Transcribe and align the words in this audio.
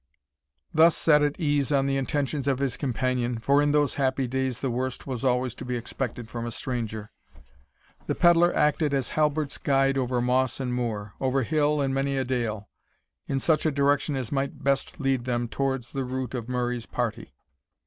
Thus 0.73 0.97
set 0.97 1.21
at 1.21 1.39
ease 1.39 1.71
on 1.71 1.85
the 1.85 1.95
intentions 1.95 2.47
of 2.47 2.57
his 2.57 2.75
companion 2.75 3.37
(for 3.37 3.61
in 3.61 3.71
those 3.71 3.93
happy 4.01 4.25
days 4.25 4.59
the 4.59 4.71
worst 4.71 5.05
was 5.05 5.23
always 5.23 5.53
to 5.53 5.63
be 5.63 5.75
expected 5.75 6.27
from 6.27 6.43
a 6.43 6.49
stranger), 6.51 7.11
the 8.07 8.15
pedlar 8.15 8.51
acted 8.55 8.95
as 8.95 9.09
Halbert's 9.09 9.59
guide 9.59 9.99
over 9.99 10.19
moss 10.19 10.59
and 10.59 10.73
moor, 10.73 11.13
over 11.21 11.43
hill 11.43 11.81
and 11.81 11.93
many 11.93 12.17
a 12.17 12.25
dale, 12.25 12.67
in 13.27 13.39
such 13.39 13.63
a 13.63 13.69
direction 13.71 14.15
as 14.15 14.31
might 14.31 14.63
best 14.63 14.99
lead 14.99 15.25
them 15.25 15.47
towards 15.47 15.91
the 15.91 16.03
route 16.03 16.33
of 16.33 16.49
Murray's 16.49 16.87
party. 16.87 17.35